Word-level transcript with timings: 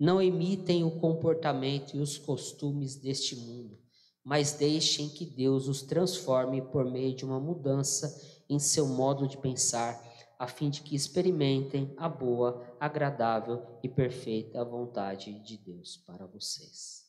Não 0.00 0.22
imitem 0.22 0.82
o 0.82 0.98
comportamento 0.98 1.94
e 1.94 2.00
os 2.00 2.16
costumes 2.16 2.96
deste 2.96 3.36
mundo, 3.36 3.78
mas 4.24 4.54
deixem 4.54 5.10
que 5.10 5.26
Deus 5.26 5.68
os 5.68 5.82
transforme 5.82 6.62
por 6.62 6.86
meio 6.86 7.14
de 7.14 7.22
uma 7.22 7.38
mudança 7.38 8.18
em 8.48 8.58
seu 8.58 8.86
modo 8.86 9.28
de 9.28 9.36
pensar, 9.36 10.02
a 10.38 10.46
fim 10.46 10.70
de 10.70 10.80
que 10.80 10.96
experimentem 10.96 11.94
a 11.98 12.08
boa, 12.08 12.74
agradável 12.80 13.78
e 13.82 13.90
perfeita 13.90 14.64
vontade 14.64 15.38
de 15.40 15.58
Deus 15.58 15.98
para 15.98 16.26
vocês. 16.26 17.06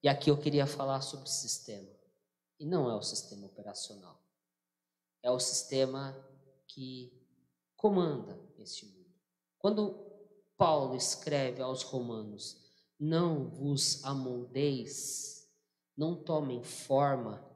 E 0.00 0.08
aqui 0.08 0.30
eu 0.30 0.38
queria 0.38 0.68
falar 0.68 1.00
sobre 1.00 1.28
sistema. 1.28 1.90
E 2.60 2.64
não 2.64 2.88
é 2.88 2.94
o 2.94 3.02
sistema 3.02 3.44
operacional. 3.46 4.22
É 5.20 5.32
o 5.32 5.40
sistema 5.40 6.16
que 6.68 7.12
comanda 7.76 8.40
este 8.56 8.86
mundo. 8.86 9.12
Quando 9.58 10.07
Paulo 10.58 10.96
escreve 10.96 11.62
aos 11.62 11.82
Romanos: 11.82 12.56
Não 12.98 13.48
vos 13.48 14.04
amoldeis, 14.04 15.48
não 15.96 16.16
tomem 16.16 16.62
forma. 16.62 17.46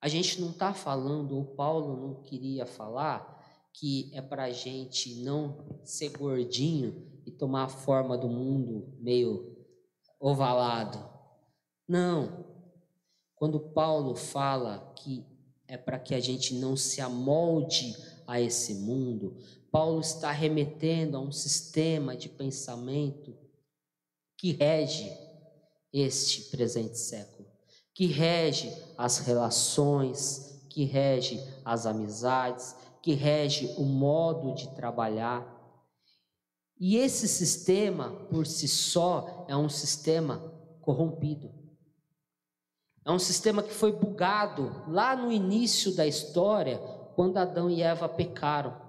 A 0.00 0.08
gente 0.08 0.40
não 0.40 0.50
está 0.50 0.72
falando, 0.72 1.36
ou 1.36 1.44
Paulo 1.44 1.96
não 1.96 2.22
queria 2.22 2.64
falar, 2.64 3.36
que 3.72 4.10
é 4.14 4.22
para 4.22 4.44
a 4.44 4.50
gente 4.50 5.16
não 5.16 5.78
ser 5.84 6.16
gordinho 6.16 7.20
e 7.26 7.30
tomar 7.30 7.64
a 7.64 7.68
forma 7.68 8.16
do 8.16 8.28
mundo 8.28 8.96
meio 8.98 9.54
ovalado. 10.18 10.98
Não. 11.86 12.46
Quando 13.34 13.60
Paulo 13.60 14.14
fala 14.14 14.94
que 14.96 15.26
é 15.68 15.76
para 15.76 15.98
que 15.98 16.14
a 16.14 16.20
gente 16.20 16.54
não 16.54 16.76
se 16.76 17.00
amolde 17.00 17.94
a 18.26 18.40
esse 18.40 18.74
mundo, 18.76 19.36
Paulo 19.76 20.00
está 20.00 20.30
remetendo 20.30 21.18
a 21.18 21.20
um 21.20 21.30
sistema 21.30 22.16
de 22.16 22.30
pensamento 22.30 23.36
que 24.34 24.52
rege 24.52 25.14
este 25.92 26.44
presente 26.44 26.96
século, 26.96 27.46
que 27.92 28.06
rege 28.06 28.72
as 28.96 29.18
relações, 29.18 30.66
que 30.70 30.84
rege 30.84 31.38
as 31.62 31.84
amizades, 31.84 32.74
que 33.02 33.12
rege 33.12 33.74
o 33.76 33.82
modo 33.82 34.54
de 34.54 34.74
trabalhar. 34.74 35.46
E 36.80 36.96
esse 36.96 37.28
sistema, 37.28 38.12
por 38.30 38.46
si 38.46 38.66
só, 38.66 39.44
é 39.46 39.54
um 39.54 39.68
sistema 39.68 40.38
corrompido. 40.80 41.52
É 43.04 43.12
um 43.12 43.18
sistema 43.18 43.62
que 43.62 43.74
foi 43.74 43.92
bugado 43.92 44.84
lá 44.88 45.14
no 45.14 45.30
início 45.30 45.94
da 45.94 46.06
história, 46.06 46.78
quando 47.14 47.36
Adão 47.36 47.68
e 47.68 47.82
Eva 47.82 48.08
pecaram. 48.08 48.85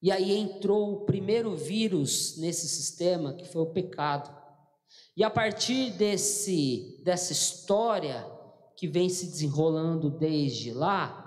E 0.00 0.12
aí 0.12 0.32
entrou 0.32 0.92
o 0.92 1.04
primeiro 1.04 1.56
vírus 1.56 2.36
nesse 2.36 2.68
sistema, 2.68 3.34
que 3.34 3.46
foi 3.46 3.62
o 3.62 3.72
pecado. 3.72 4.36
E 5.16 5.24
a 5.24 5.30
partir 5.30 5.90
desse 5.90 7.02
dessa 7.04 7.32
história 7.32 8.24
que 8.76 8.86
vem 8.86 9.08
se 9.08 9.26
desenrolando 9.26 10.08
desde 10.08 10.72
lá, 10.72 11.24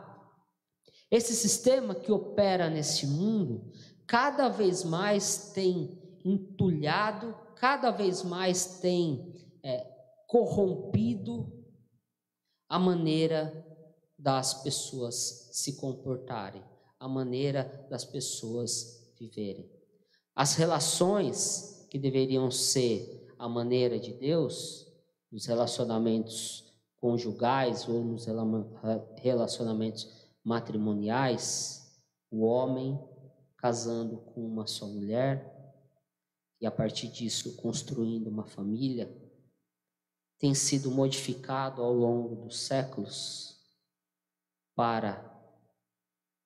esse 1.09 1.35
sistema 1.35 1.93
que 1.93 2.11
opera 2.11 2.69
nesse 2.69 3.05
mundo, 3.05 3.69
cada 4.07 4.47
vez 4.47 4.85
mais 4.85 5.51
tem 5.53 6.01
entulhado, 6.23 7.35
cada 7.55 7.91
vez 7.91 8.23
mais 8.23 8.79
tem 8.79 9.33
é, 9.61 9.85
corrompido 10.27 11.51
a 12.69 12.79
maneira 12.79 13.67
das 14.17 14.63
pessoas 14.63 15.49
se 15.51 15.75
comportarem 15.75 16.70
a 17.01 17.07
maneira 17.07 17.87
das 17.89 18.05
pessoas 18.05 19.11
viverem. 19.19 19.67
As 20.35 20.53
relações 20.53 21.87
que 21.89 21.97
deveriam 21.97 22.51
ser 22.51 23.33
a 23.39 23.49
maneira 23.49 23.99
de 23.99 24.13
Deus, 24.13 24.87
nos 25.31 25.47
relacionamentos 25.47 26.71
conjugais 26.97 27.89
ou 27.89 28.03
nos 28.03 28.27
relacionamentos 29.17 30.29
matrimoniais, 30.43 31.91
o 32.29 32.43
homem 32.43 32.99
casando 33.57 34.17
com 34.17 34.45
uma 34.45 34.67
só 34.67 34.85
mulher 34.85 35.75
e 36.61 36.67
a 36.67 36.71
partir 36.71 37.07
disso 37.07 37.55
construindo 37.55 38.27
uma 38.27 38.45
família, 38.45 39.11
tem 40.37 40.53
sido 40.53 40.91
modificado 40.91 41.81
ao 41.81 41.93
longo 41.93 42.35
dos 42.45 42.59
séculos 42.59 43.59
para 44.75 45.30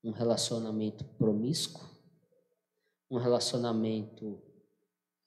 um 0.05 0.11
relacionamento 0.11 1.03
promíscuo, 1.03 1.83
um 3.09 3.17
relacionamento 3.17 4.39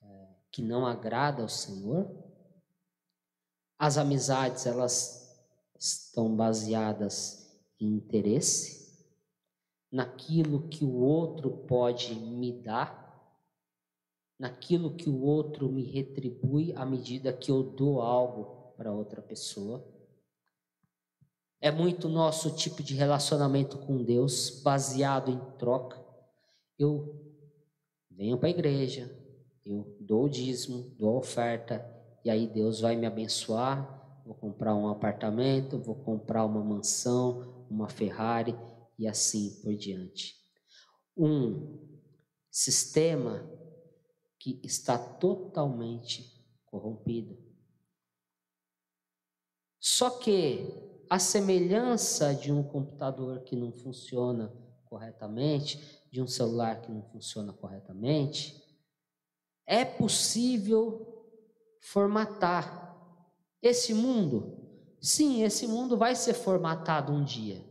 é, 0.01 0.29
que 0.53 0.63
não 0.63 0.87
agrada 0.87 1.43
ao 1.43 1.49
Senhor. 1.49 2.09
As 3.77 3.99
amizades, 3.99 4.67
elas 4.67 5.37
estão 5.77 6.35
baseadas 6.35 7.61
em 7.81 7.89
interesse, 7.89 8.79
naquilo 9.91 10.69
que 10.69 10.85
o 10.85 10.95
outro 10.95 11.51
pode 11.51 12.15
me 12.15 12.53
dar, 12.53 13.09
naquilo 14.39 14.95
que 14.95 15.11
o 15.11 15.23
outro 15.23 15.69
me 15.69 15.83
retribui 15.83 16.73
à 16.75 16.87
medida 16.87 17.33
que 17.33 17.51
eu 17.51 17.65
dou 17.65 18.01
algo 18.01 18.75
para 18.77 18.93
outra 18.93 19.21
pessoa. 19.21 19.85
É 21.61 21.71
muito 21.71 22.09
nosso 22.09 22.55
tipo 22.55 22.83
de 22.83 22.95
relacionamento 22.95 23.79
com 23.79 24.05
Deus 24.05 24.63
baseado 24.63 25.31
em 25.31 25.39
troca. 25.59 26.01
Eu 26.79 27.37
venho 28.11 28.39
para 28.39 28.49
a 28.49 28.51
igreja, 28.51 29.11
eu 29.65 29.97
dou 30.01 30.25
o 30.25 30.29
dízimo, 30.29 30.95
dou 30.97 31.17
a 31.17 31.19
oferta, 31.19 31.85
e 32.25 32.31
aí 32.31 32.47
Deus 32.47 32.81
vai 32.81 32.95
me 32.95 33.07
abençoar. 33.07 33.97
Vou 34.25 34.35
comprar 34.35 34.75
um 34.75 34.89
apartamento, 34.89 35.79
vou 35.79 35.97
comprar 35.97 36.45
uma 36.45 36.63
mansão, 36.63 37.67
uma 37.69 37.89
Ferrari 37.89 38.55
e 38.99 39.09
assim 39.09 39.61
por 39.63 39.75
diante. 39.75 40.37
Um 41.17 41.79
sistema 42.51 43.51
que 44.39 44.61
está 44.63 44.97
totalmente 44.97 46.25
corrompido. 46.67 47.37
Só 49.81 50.11
que 50.11 50.88
a 51.11 51.19
semelhança 51.19 52.35
de 52.35 52.53
um 52.53 52.63
computador 52.63 53.41
que 53.41 53.57
não 53.57 53.73
funciona 53.73 54.53
corretamente, 54.85 55.81
de 56.11 56.23
um 56.23 56.27
celular 56.27 56.81
que 56.81 56.91
não 56.91 57.03
funciona 57.03 57.53
corretamente, 57.53 58.63
é 59.67 59.85
possível 59.85 61.27
formatar 61.81 62.97
esse 63.63 63.93
mundo. 63.93 64.57
Sim, 65.01 65.43
esse 65.43 65.67
mundo 65.67 65.97
vai 65.97 66.15
ser 66.15 66.35
formatado 66.35 67.13
um 67.13 67.23
dia. 67.23 67.65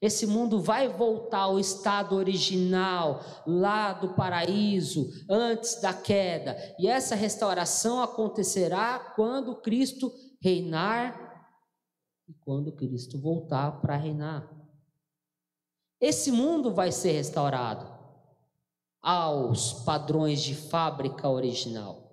Esse 0.00 0.26
mundo 0.26 0.60
vai 0.60 0.88
voltar 0.88 1.42
ao 1.42 1.60
estado 1.60 2.16
original, 2.16 3.22
lá 3.46 3.92
do 3.92 4.14
paraíso, 4.14 5.08
antes 5.30 5.80
da 5.80 5.94
queda. 5.94 6.56
E 6.76 6.88
essa 6.88 7.14
restauração 7.14 8.02
acontecerá 8.02 8.98
quando 9.14 9.60
Cristo 9.60 10.12
reinar 10.40 11.31
e 12.32 12.34
quando 12.40 12.72
Cristo 12.72 13.20
voltar 13.20 13.82
para 13.82 13.94
reinar. 13.94 14.50
Esse 16.00 16.32
mundo 16.32 16.72
vai 16.72 16.90
ser 16.90 17.12
restaurado 17.12 17.86
aos 19.02 19.74
padrões 19.84 20.42
de 20.42 20.54
fábrica 20.54 21.28
original. 21.28 22.10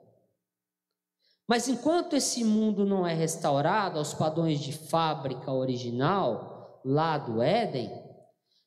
Mas 1.48 1.68
enquanto 1.68 2.16
esse 2.16 2.44
mundo 2.44 2.86
não 2.86 3.08
é 3.08 3.14
restaurado 3.14 3.98
aos 3.98 4.14
padrões 4.14 4.60
de 4.60 4.74
fábrica 4.74 5.52
original, 5.52 6.82
lá 6.84 7.18
do 7.18 7.42
Éden, 7.42 7.90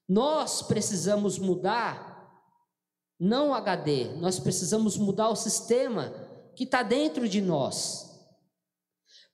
nós 0.08 0.62
precisamos 0.62 1.38
mudar, 1.38 2.32
não 3.20 3.54
HD, 3.54 4.14
nós 4.16 4.40
precisamos 4.40 4.96
mudar 4.96 5.28
o 5.28 5.36
sistema 5.36 6.12
que 6.56 6.64
está 6.64 6.82
dentro 6.82 7.28
de 7.28 7.40
nós. 7.40 8.11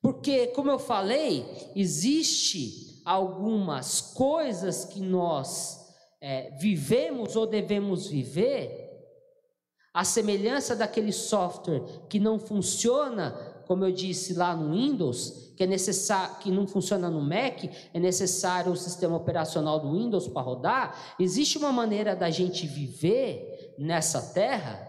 Porque, 0.00 0.48
como 0.48 0.70
eu 0.70 0.78
falei, 0.78 1.44
existe 1.74 3.02
algumas 3.04 4.00
coisas 4.00 4.84
que 4.84 5.00
nós 5.00 5.78
é, 6.20 6.50
vivemos 6.58 7.36
ou 7.36 7.46
devemos 7.46 8.06
viver, 8.06 8.86
a 9.92 10.04
semelhança 10.04 10.76
daquele 10.76 11.12
software 11.12 11.82
que 12.08 12.20
não 12.20 12.38
funciona, 12.38 13.32
como 13.66 13.84
eu 13.84 13.90
disse 13.90 14.34
lá 14.34 14.54
no 14.54 14.72
Windows, 14.72 15.52
que 15.56 15.64
é 15.64 15.66
necessário, 15.66 16.36
que 16.36 16.52
não 16.52 16.68
funciona 16.68 17.10
no 17.10 17.20
Mac, 17.20 17.64
é 17.92 17.98
necessário 17.98 18.70
o 18.70 18.76
sistema 18.76 19.16
operacional 19.16 19.80
do 19.80 19.92
Windows 19.92 20.28
para 20.28 20.42
rodar. 20.42 21.16
Existe 21.18 21.58
uma 21.58 21.72
maneira 21.72 22.14
da 22.14 22.30
gente 22.30 22.66
viver 22.66 23.74
nessa 23.76 24.22
terra 24.32 24.87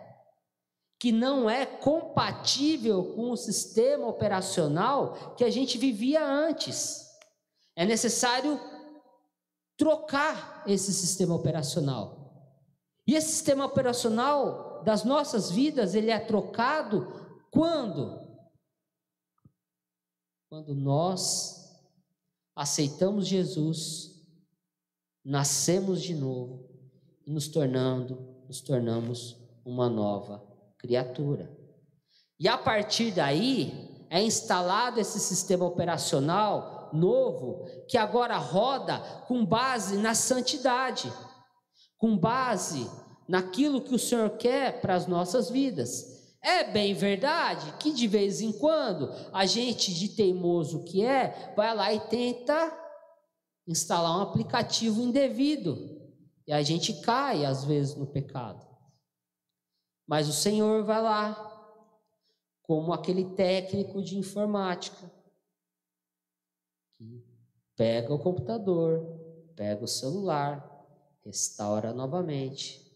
que 1.00 1.14
não 1.14 1.50
é 1.50 1.66
compatível 1.66 3.14
com 3.16 3.32
o 3.32 3.38
sistema 3.38 4.06
operacional 4.06 5.34
que 5.38 5.46
a 5.46 5.50
gente 5.50 5.78
vivia 5.78 6.22
antes. 6.22 7.08
É 7.74 7.86
necessário 7.86 8.60
trocar 9.78 10.66
esse 10.68 10.94
sistema 10.94 11.34
operacional. 11.34 12.52
E 13.08 13.16
esse 13.16 13.30
sistema 13.30 13.66
operacional 13.66 14.84
das 14.84 15.06
nossas 15.06 15.50
vidas, 15.50 15.96
ele 15.96 16.12
é 16.12 16.20
trocado 16.20 17.08
Quando? 17.50 18.28
Quando 20.50 20.76
nós 20.76 21.82
aceitamos 22.56 23.26
Jesus, 23.26 24.22
nascemos 25.24 26.02
de 26.02 26.14
novo 26.14 26.68
e 27.26 27.32
nos 27.32 27.48
tornando, 27.48 28.44
nos 28.48 28.62
tornamos 28.62 29.38
uma 29.64 29.90
nova 29.90 30.49
criatura. 30.80 31.56
E 32.40 32.48
a 32.48 32.58
partir 32.58 33.12
daí 33.12 34.06
é 34.10 34.22
instalado 34.22 35.00
esse 35.00 35.20
sistema 35.20 35.66
operacional 35.66 36.90
novo 36.92 37.66
que 37.88 37.98
agora 37.98 38.38
roda 38.38 39.00
com 39.28 39.46
base 39.46 39.98
na 39.98 40.16
santidade, 40.16 41.12
com 41.98 42.18
base 42.18 42.90
naquilo 43.28 43.82
que 43.82 43.94
o 43.94 44.00
Senhor 44.00 44.32
quer 44.32 44.82
para 44.82 44.96
as 44.96 45.06
nossas 45.06 45.50
vidas. 45.50 46.18
É 46.42 46.64
bem 46.64 46.94
verdade 46.94 47.74
que 47.80 47.92
de 47.92 48.08
vez 48.08 48.42
em 48.42 48.52
quando 48.52 49.12
a 49.34 49.46
gente, 49.46 49.94
de 49.94 50.10
teimoso 50.10 50.86
que 50.86 51.06
é, 51.06 51.54
vai 51.56 51.76
lá 51.76 51.94
e 51.94 52.00
tenta 52.00 52.74
instalar 53.68 54.18
um 54.18 54.22
aplicativo 54.22 55.02
indevido. 55.02 56.00
E 56.48 56.54
a 56.54 56.64
gente 56.64 56.94
cai, 57.02 57.46
às 57.46 57.64
vezes, 57.66 57.96
no 57.96 58.08
pecado. 58.08 58.69
Mas 60.10 60.28
o 60.28 60.34
Senhor 60.34 60.84
vai 60.84 61.00
lá, 61.04 61.36
como 62.64 62.92
aquele 62.92 63.36
técnico 63.36 64.02
de 64.02 64.18
informática, 64.18 65.08
que 66.98 67.24
pega 67.76 68.12
o 68.12 68.18
computador, 68.18 69.06
pega 69.56 69.84
o 69.84 69.88
celular, 69.88 70.68
restaura 71.24 71.94
novamente. 71.94 72.92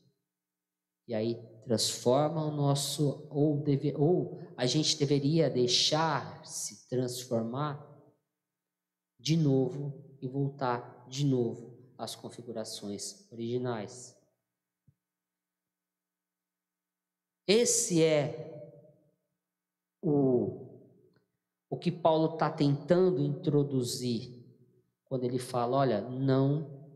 E 1.08 1.14
aí 1.14 1.36
transforma 1.66 2.44
o 2.46 2.52
nosso, 2.52 3.28
ou, 3.30 3.62
deve, 3.62 3.94
ou 3.96 4.40
a 4.58 4.66
gente 4.66 4.98
deveria 4.98 5.52
deixar 5.52 6.44
se 6.44 6.90
transformar 6.90 7.88
de 9.20 9.38
novo 9.38 10.18
e 10.20 10.28
voltar 10.28 11.06
de 11.08 11.24
novo 11.28 11.78
às 11.96 12.16
configurações 12.16 13.32
originais. 13.32 14.23
Esse 17.48 18.02
é 18.04 18.72
o, 20.02 20.82
o 21.70 21.78
que 21.78 21.92
Paulo 21.92 22.34
está 22.34 22.50
tentando 22.50 23.22
introduzir 23.22 24.44
quando 25.06 25.24
ele 25.24 25.40
fala: 25.40 25.78
olha, 25.78 26.02
não 26.02 26.90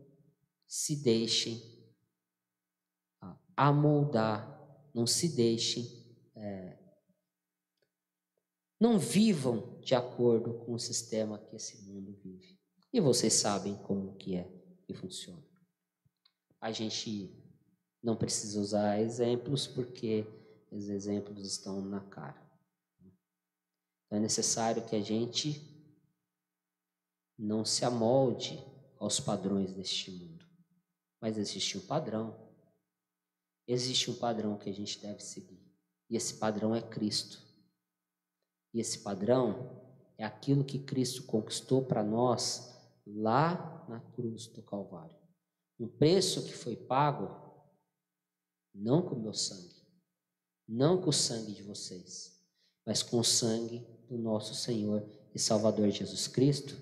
se 0.66 1.02
deixem 1.02 1.76
amoldar 3.56 4.58
não 4.98 5.06
se 5.06 5.28
deixem, 5.28 5.86
é, 6.34 6.76
não 8.80 8.98
vivam 8.98 9.78
de 9.80 9.94
acordo 9.94 10.54
com 10.54 10.74
o 10.74 10.78
sistema 10.78 11.38
que 11.38 11.54
esse 11.54 11.82
mundo 11.82 12.12
vive. 12.22 12.58
E 12.92 13.00
vocês 13.00 13.34
sabem 13.34 13.76
como 13.76 14.16
que 14.16 14.34
é 14.34 14.50
e 14.88 14.94
funciona. 14.94 15.44
A 16.60 16.72
gente 16.72 17.32
não 18.02 18.16
precisa 18.16 18.60
usar 18.60 19.00
exemplos 19.00 19.66
porque 19.66 20.26
os 20.70 20.88
exemplos 20.88 21.44
estão 21.44 21.80
na 21.80 22.00
cara. 22.00 22.40
Então 24.06 24.18
é 24.18 24.20
necessário 24.20 24.84
que 24.86 24.96
a 24.96 25.02
gente 25.02 25.62
não 27.38 27.64
se 27.64 27.84
amolde 27.84 28.62
aos 28.98 29.20
padrões 29.20 29.72
deste 29.74 30.10
mundo. 30.10 30.46
Mas 31.20 31.36
existe 31.36 31.78
um 31.78 31.86
padrão 31.86 32.48
existe 33.68 34.10
um 34.10 34.14
padrão 34.14 34.56
que 34.56 34.70
a 34.70 34.72
gente 34.72 34.98
deve 34.98 35.20
seguir. 35.20 35.60
E 36.08 36.16
esse 36.16 36.38
padrão 36.38 36.74
é 36.74 36.80
Cristo. 36.80 37.46
E 38.72 38.80
esse 38.80 39.00
padrão 39.00 39.78
é 40.16 40.24
aquilo 40.24 40.64
que 40.64 40.78
Cristo 40.78 41.24
conquistou 41.24 41.84
para 41.84 42.02
nós 42.02 42.74
lá 43.06 43.86
na 43.88 44.00
cruz 44.00 44.46
do 44.46 44.62
Calvário. 44.62 45.16
Um 45.78 45.86
preço 45.86 46.44
que 46.44 46.52
foi 46.52 46.74
pago 46.74 47.46
não 48.74 49.02
com 49.02 49.14
o 49.14 49.20
meu 49.20 49.34
sangue, 49.34 49.77
não 50.68 51.00
com 51.00 51.10
o 51.10 51.12
sangue 51.12 51.52
de 51.52 51.62
vocês, 51.62 52.38
mas 52.84 53.02
com 53.02 53.18
o 53.18 53.24
sangue 53.24 53.86
do 54.08 54.18
nosso 54.18 54.54
Senhor 54.54 55.08
e 55.34 55.38
Salvador 55.38 55.88
Jesus 55.90 56.26
Cristo, 56.28 56.76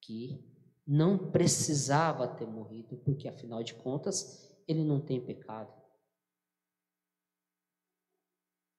que 0.00 0.44
não 0.86 1.30
precisava 1.30 2.26
ter 2.26 2.46
morrido, 2.46 2.96
porque 2.96 3.28
afinal 3.28 3.62
de 3.62 3.74
contas 3.74 4.52
ele 4.66 4.82
não 4.82 5.00
tem 5.00 5.20
pecado. 5.20 5.72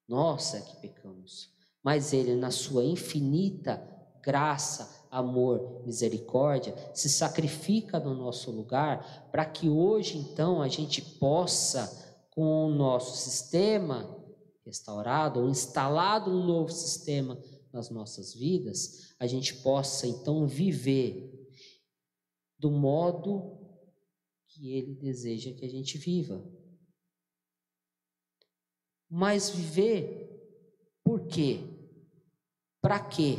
Nós 0.08 0.54
é 0.54 0.62
que 0.62 0.76
pecamos. 0.78 1.52
Mas 1.82 2.14
ele, 2.14 2.36
na 2.36 2.52
sua 2.52 2.84
infinita 2.84 3.94
graça, 4.22 5.06
amor, 5.12 5.84
misericórdia, 5.86 6.74
se 6.94 7.10
sacrifica 7.10 8.00
no 8.00 8.16
nosso 8.16 8.50
lugar 8.52 9.28
para 9.32 9.46
que 9.46 9.70
hoje, 9.70 10.18
então, 10.18 10.62
a 10.62 10.68
gente 10.70 11.02
possa, 11.02 12.03
com 12.34 12.66
o 12.66 12.74
nosso 12.74 13.16
sistema 13.16 14.20
restaurado 14.66 15.40
ou 15.40 15.50
instalado 15.50 16.32
um 16.32 16.44
novo 16.44 16.72
sistema 16.72 17.40
nas 17.72 17.92
nossas 17.92 18.34
vidas, 18.34 19.14
a 19.20 19.28
gente 19.28 19.62
possa, 19.62 20.08
então, 20.08 20.48
viver 20.48 21.32
do 22.58 22.72
modo 22.72 23.60
que 24.48 24.74
Ele 24.74 24.96
deseja 24.96 25.54
que 25.54 25.64
a 25.64 25.70
gente 25.70 25.98
viva. 26.00 26.44
Mas 29.08 29.52
viver 29.52 30.24
por 31.04 31.28
quê? 31.28 31.60
Para 32.82 33.00
quê? 33.00 33.38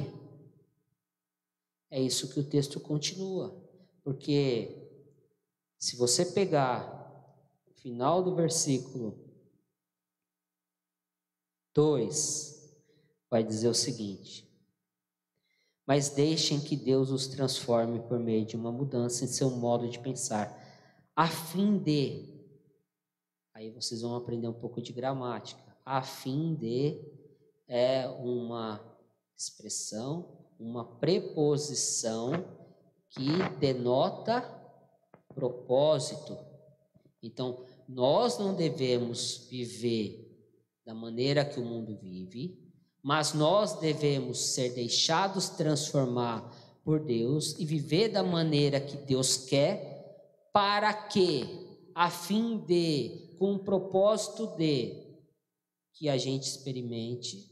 É 1.90 2.00
isso 2.00 2.32
que 2.32 2.38
o 2.38 2.48
texto 2.48 2.78
continua. 2.78 3.60
Porque 4.04 4.88
se 5.78 5.96
você 5.96 6.26
pegar 6.26 7.03
final 7.84 8.22
do 8.22 8.34
versículo 8.34 9.14
2, 11.74 12.74
vai 13.30 13.44
dizer 13.44 13.68
o 13.68 13.74
seguinte: 13.74 14.50
Mas 15.86 16.08
deixem 16.08 16.58
que 16.58 16.76
Deus 16.76 17.10
os 17.10 17.26
transforme 17.26 18.00
por 18.00 18.18
meio 18.18 18.46
de 18.46 18.56
uma 18.56 18.72
mudança 18.72 19.22
em 19.22 19.28
seu 19.28 19.50
modo 19.50 19.86
de 19.86 19.98
pensar 19.98 20.58
a 21.14 21.28
fim 21.28 21.76
de. 21.76 22.32
Aí 23.52 23.70
vocês 23.70 24.00
vão 24.00 24.16
aprender 24.16 24.48
um 24.48 24.58
pouco 24.58 24.80
de 24.80 24.90
gramática. 24.90 25.62
A 25.84 26.00
fim 26.00 26.54
de 26.54 27.04
é 27.68 28.08
uma 28.08 28.82
expressão, 29.36 30.48
uma 30.58 30.86
preposição 30.96 32.32
que 33.10 33.58
denota 33.58 34.40
propósito. 35.34 36.38
Então, 37.22 37.64
nós 37.88 38.38
não 38.38 38.54
devemos 38.54 39.46
viver 39.50 40.24
da 40.84 40.94
maneira 40.94 41.44
que 41.44 41.58
o 41.58 41.64
mundo 41.64 41.96
vive, 41.96 42.58
mas 43.02 43.34
nós 43.34 43.78
devemos 43.80 44.54
ser 44.54 44.70
deixados 44.74 45.50
transformar 45.50 46.50
por 46.84 47.00
Deus 47.00 47.58
e 47.58 47.64
viver 47.64 48.08
da 48.10 48.22
maneira 48.22 48.80
que 48.80 48.96
Deus 48.96 49.36
quer 49.36 49.94
para 50.52 50.92
que, 50.92 51.42
a 51.94 52.10
fim 52.10 52.58
de, 52.58 53.34
com 53.38 53.54
o 53.54 53.64
propósito 53.64 54.46
de, 54.56 55.04
que 55.94 56.08
a 56.08 56.16
gente 56.16 56.44
experimente 56.44 57.50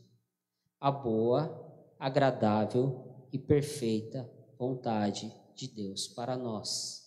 a 0.81 0.91
boa, 0.91 1.61
agradável 1.99 3.27
e 3.33 3.39
perfeita 3.39 4.31
vontade 4.59 5.33
de 5.55 5.69
Deus 5.69 6.09
para 6.09 6.37
nós. 6.37 7.03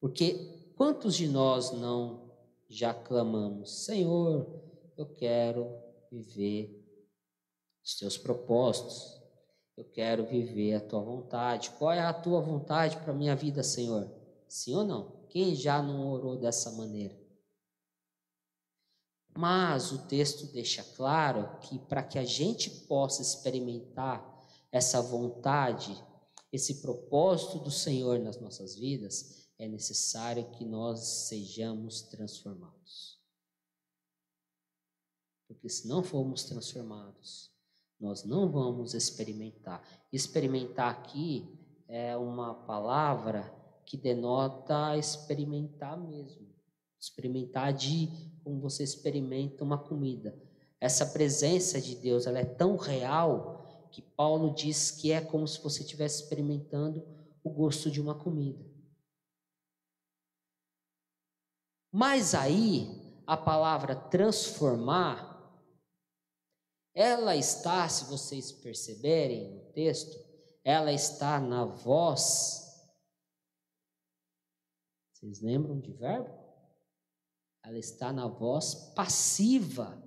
Porque 0.00 0.61
quantos 0.82 1.14
de 1.14 1.28
nós 1.28 1.70
não 1.70 2.28
já 2.68 2.92
clamamos, 2.92 3.84
Senhor, 3.84 4.44
eu 4.96 5.06
quero 5.06 5.80
viver 6.10 6.84
os 7.84 7.94
teus 7.94 8.18
propósitos, 8.18 9.22
eu 9.76 9.84
quero 9.84 10.26
viver 10.26 10.74
a 10.74 10.80
tua 10.80 11.00
vontade. 11.00 11.70
Qual 11.78 11.92
é 11.92 12.00
a 12.00 12.12
tua 12.12 12.40
vontade 12.40 12.96
para 12.96 13.12
a 13.12 13.16
minha 13.16 13.36
vida, 13.36 13.62
Senhor? 13.62 14.12
Sim 14.48 14.74
ou 14.74 14.84
não? 14.84 15.24
Quem 15.28 15.54
já 15.54 15.80
não 15.80 16.10
orou 16.10 16.36
dessa 16.36 16.72
maneira? 16.72 17.16
Mas 19.38 19.92
o 19.92 20.08
texto 20.08 20.52
deixa 20.52 20.82
claro 20.96 21.60
que 21.60 21.78
para 21.78 22.02
que 22.02 22.18
a 22.18 22.24
gente 22.24 22.68
possa 22.88 23.22
experimentar 23.22 24.20
essa 24.72 25.00
vontade, 25.00 25.96
esse 26.52 26.82
propósito 26.82 27.60
do 27.60 27.70
Senhor 27.70 28.18
nas 28.18 28.40
nossas 28.40 28.74
vidas, 28.74 29.41
é 29.62 29.68
necessário 29.68 30.50
que 30.50 30.64
nós 30.64 31.28
sejamos 31.28 32.02
transformados. 32.02 33.16
Porque 35.46 35.68
se 35.68 35.86
não 35.86 36.02
formos 36.02 36.42
transformados, 36.42 37.48
nós 38.00 38.24
não 38.24 38.50
vamos 38.50 38.92
experimentar. 38.92 39.80
Experimentar 40.12 40.90
aqui 40.90 41.48
é 41.86 42.16
uma 42.16 42.52
palavra 42.52 43.54
que 43.86 43.96
denota 43.96 44.96
experimentar 44.96 45.96
mesmo. 45.96 46.48
Experimentar 46.98 47.72
de 47.72 48.08
como 48.42 48.60
você 48.60 48.82
experimenta 48.82 49.62
uma 49.62 49.78
comida. 49.78 50.36
essa 50.80 51.06
presença 51.06 51.80
de 51.80 51.94
Deus, 51.94 52.26
ela 52.26 52.40
é 52.40 52.44
tão 52.44 52.76
real 52.76 53.88
que 53.92 54.02
Paulo 54.02 54.52
diz 54.52 54.90
que 54.90 55.12
é 55.12 55.20
como 55.20 55.46
se 55.46 55.62
você 55.62 55.82
estivesse 55.82 56.24
experimentando 56.24 57.06
o 57.44 57.50
gosto 57.50 57.88
de 57.88 58.00
uma 58.00 58.16
comida. 58.16 58.71
Mas 61.92 62.34
aí, 62.34 63.22
a 63.26 63.36
palavra 63.36 63.94
transformar, 63.94 65.30
ela 66.94 67.36
está, 67.36 67.86
se 67.86 68.06
vocês 68.06 68.50
perceberem 68.50 69.52
no 69.52 69.72
texto, 69.72 70.18
ela 70.64 70.90
está 70.90 71.38
na 71.38 71.66
voz. 71.66 72.62
Vocês 75.12 75.42
lembram 75.42 75.78
de 75.78 75.92
verbo? 75.92 76.30
Ela 77.62 77.78
está 77.78 78.10
na 78.10 78.26
voz 78.26 78.74
passiva. 78.94 80.02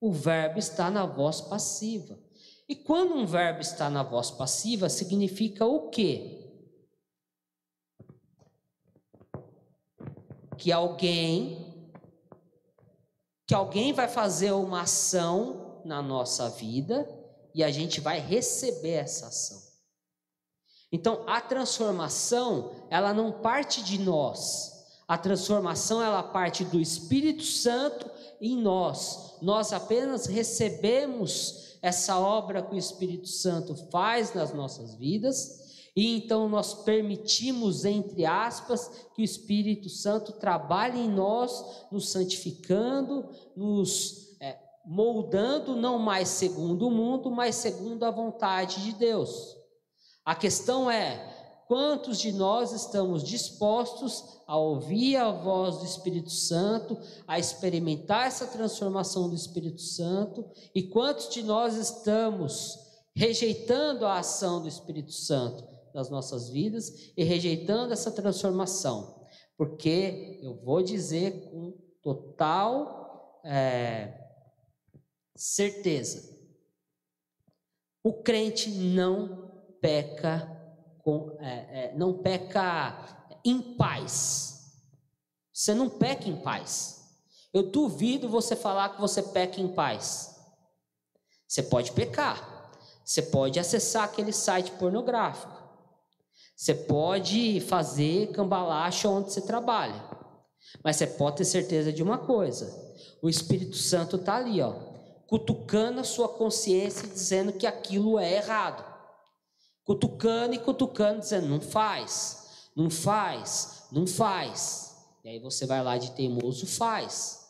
O 0.00 0.10
verbo 0.10 0.58
está 0.58 0.90
na 0.90 1.04
voz 1.04 1.42
passiva. 1.42 2.18
E 2.66 2.74
quando 2.74 3.14
um 3.14 3.26
verbo 3.26 3.60
está 3.60 3.90
na 3.90 4.02
voz 4.02 4.30
passiva, 4.30 4.88
significa 4.88 5.66
o 5.66 5.90
quê? 5.90 6.39
Que 10.60 10.70
alguém 10.70 11.66
que 13.46 13.54
alguém 13.54 13.92
vai 13.92 14.06
fazer 14.06 14.52
uma 14.52 14.82
ação 14.82 15.82
na 15.84 16.00
nossa 16.00 16.48
vida 16.50 17.08
e 17.52 17.64
a 17.64 17.70
gente 17.72 18.00
vai 18.00 18.20
receber 18.20 18.92
essa 18.92 19.26
ação. 19.26 19.60
Então, 20.92 21.24
a 21.26 21.40
transformação, 21.40 22.70
ela 22.90 23.12
não 23.12 23.32
parte 23.32 23.82
de 23.82 23.98
nós. 23.98 24.86
A 25.08 25.18
transformação, 25.18 26.00
ela 26.00 26.22
parte 26.22 26.64
do 26.64 26.78
Espírito 26.78 27.42
Santo 27.42 28.08
em 28.40 28.56
nós. 28.56 29.36
Nós 29.42 29.72
apenas 29.72 30.26
recebemos 30.26 31.76
essa 31.82 32.20
obra 32.20 32.62
que 32.62 32.76
o 32.76 32.78
Espírito 32.78 33.26
Santo 33.26 33.74
faz 33.90 34.32
nas 34.32 34.52
nossas 34.52 34.94
vidas. 34.94 35.59
E 35.94 36.16
então 36.16 36.48
nós 36.48 36.72
permitimos, 36.84 37.84
entre 37.84 38.24
aspas, 38.24 39.08
que 39.14 39.22
o 39.22 39.24
Espírito 39.24 39.88
Santo 39.88 40.32
trabalhe 40.32 41.00
em 41.00 41.08
nós, 41.08 41.84
nos 41.90 42.10
santificando, 42.10 43.28
nos 43.56 44.36
é, 44.40 44.56
moldando, 44.86 45.74
não 45.74 45.98
mais 45.98 46.28
segundo 46.28 46.86
o 46.86 46.90
mundo, 46.90 47.30
mas 47.30 47.56
segundo 47.56 48.04
a 48.04 48.10
vontade 48.10 48.82
de 48.84 48.92
Deus. 48.92 49.56
A 50.24 50.34
questão 50.34 50.88
é: 50.90 51.64
quantos 51.66 52.20
de 52.20 52.32
nós 52.32 52.72
estamos 52.72 53.24
dispostos 53.24 54.40
a 54.46 54.56
ouvir 54.56 55.16
a 55.16 55.32
voz 55.32 55.78
do 55.78 55.84
Espírito 55.84 56.30
Santo, 56.30 56.96
a 57.26 57.38
experimentar 57.38 58.28
essa 58.28 58.46
transformação 58.46 59.28
do 59.28 59.34
Espírito 59.34 59.82
Santo, 59.82 60.44
e 60.72 60.84
quantos 60.84 61.28
de 61.30 61.42
nós 61.42 61.74
estamos 61.74 62.78
rejeitando 63.12 64.06
a 64.06 64.18
ação 64.18 64.62
do 64.62 64.68
Espírito 64.68 65.12
Santo 65.12 65.79
nas 65.94 66.10
nossas 66.10 66.50
vidas 66.50 67.12
e 67.16 67.24
rejeitando 67.24 67.92
essa 67.92 68.10
transformação? 68.10 69.26
Porque 69.56 70.40
eu 70.42 70.54
vou 70.62 70.82
dizer 70.82 71.50
com 71.50 71.72
total 72.02 73.40
é, 73.44 74.18
certeza: 75.36 76.38
o 78.02 78.22
crente 78.22 78.70
não 78.70 79.50
peca 79.80 80.60
com, 81.02 81.36
é, 81.40 81.84
é, 81.84 81.94
não 81.96 82.22
peca 82.22 83.28
em 83.44 83.76
paz. 83.76 84.76
Você 85.52 85.74
não 85.74 85.90
peca 85.90 86.28
em 86.28 86.40
paz. 86.40 87.00
Eu 87.52 87.70
duvido 87.70 88.28
você 88.28 88.54
falar 88.54 88.90
que 88.90 89.00
você 89.00 89.22
peca 89.22 89.60
em 89.60 89.68
paz. 89.74 90.36
Você 91.46 91.62
pode 91.62 91.92
pecar. 91.92 92.70
Você 93.04 93.22
pode 93.22 93.58
acessar 93.58 94.04
aquele 94.04 94.32
site 94.32 94.70
pornográfico. 94.72 95.59
Você 96.60 96.74
pode 96.74 97.58
fazer 97.62 98.32
cambalacho 98.32 99.08
onde 99.08 99.32
você 99.32 99.40
trabalha. 99.40 100.04
Mas 100.84 100.96
você 100.96 101.06
pode 101.06 101.38
ter 101.38 101.46
certeza 101.46 101.90
de 101.90 102.02
uma 102.02 102.18
coisa: 102.18 102.70
o 103.22 103.30
Espírito 103.30 103.76
Santo 103.76 104.16
está 104.16 104.36
ali, 104.36 104.60
ó, 104.60 104.74
cutucando 105.26 106.00
a 106.00 106.04
sua 106.04 106.28
consciência 106.28 107.06
e 107.06 107.10
dizendo 107.10 107.54
que 107.54 107.66
aquilo 107.66 108.18
é 108.18 108.34
errado 108.34 108.84
cutucando 109.84 110.54
e 110.54 110.58
cutucando, 110.58 111.20
dizendo: 111.20 111.48
não 111.48 111.62
faz, 111.62 112.68
não 112.76 112.90
faz, 112.90 113.86
não 113.90 114.06
faz. 114.06 114.94
E 115.24 115.30
aí 115.30 115.38
você 115.38 115.64
vai 115.64 115.82
lá 115.82 115.96
de 115.96 116.12
teimoso, 116.12 116.66
faz. 116.66 117.48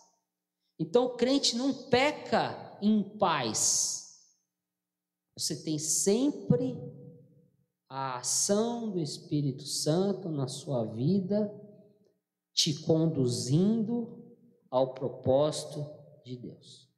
Então 0.78 1.06
o 1.06 1.16
crente 1.16 1.56
não 1.56 1.74
peca 1.74 2.78
em 2.80 3.02
paz. 3.18 4.20
Você 5.36 5.64
tem 5.64 5.80
sempre 5.80 6.99
a 7.90 8.18
ação 8.18 8.88
do 8.88 9.00
Espírito 9.00 9.64
Santo 9.64 10.28
na 10.28 10.46
sua 10.46 10.84
vida, 10.84 11.52
te 12.54 12.82
conduzindo 12.82 14.36
ao 14.70 14.94
propósito 14.94 15.84
de 16.24 16.36
Deus. 16.36 16.88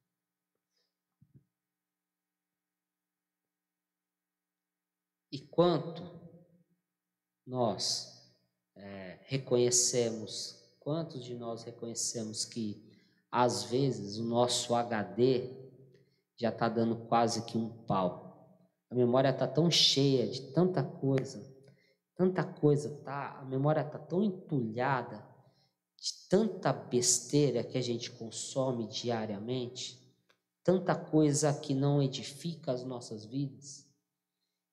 E 5.31 5.39
quanto 5.39 6.03
nós 7.43 8.31
é, 8.75 9.19
reconhecemos, 9.23 10.63
quantos 10.79 11.25
de 11.25 11.33
nós 11.33 11.63
reconhecemos 11.63 12.45
que 12.45 12.87
às 13.31 13.63
vezes 13.63 14.19
o 14.19 14.23
nosso 14.23 14.75
HD 14.75 15.49
já 16.35 16.49
está 16.49 16.69
dando 16.69 17.07
quase 17.07 17.43
que 17.45 17.57
um 17.57 17.83
pau. 17.85 18.32
A 18.93 18.95
memória 18.95 19.29
está 19.29 19.47
tão 19.47 19.71
cheia 19.71 20.27
de 20.27 20.39
tanta 20.51 20.83
coisa, 20.83 21.43
tanta 22.15 22.43
coisa, 22.43 22.91
tá? 23.03 23.39
A 23.39 23.43
memória 23.43 23.81
está 23.81 23.97
tão 23.97 24.21
entulhada 24.21 25.25
de 25.99 26.13
tanta 26.29 26.71
besteira 26.71 27.63
que 27.63 27.75
a 27.75 27.81
gente 27.81 28.11
consome 28.11 28.85
diariamente, 28.85 29.99
tanta 30.63 30.95
coisa 30.95 31.51
que 31.51 31.73
não 31.73 32.03
edifica 32.03 32.71
as 32.71 32.83
nossas 32.83 33.25
vidas 33.25 33.83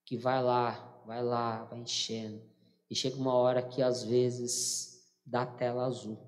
que 0.05 0.19
vai 0.19 0.43
lá, 0.43 1.03
vai 1.07 1.25
lá, 1.25 1.65
vai 1.65 1.79
enchendo. 1.79 2.43
E 2.91 2.95
chega 2.95 3.17
uma 3.17 3.33
hora 3.33 3.63
que 3.63 3.81
às 3.81 4.03
vezes 4.03 5.03
dá 5.25 5.47
tela 5.47 5.87
azul. 5.87 6.19